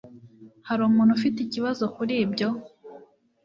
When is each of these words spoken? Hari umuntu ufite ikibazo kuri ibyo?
Hari 0.67 0.81
umuntu 0.89 1.11
ufite 1.17 1.37
ikibazo 1.41 1.83
kuri 1.95 2.13
ibyo? 2.25 2.49